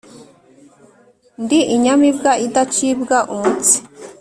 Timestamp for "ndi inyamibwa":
1.43-2.31